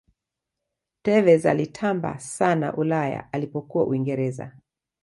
[1.01, 4.57] tevez alitamba sana ulaya alipokuwa uingereza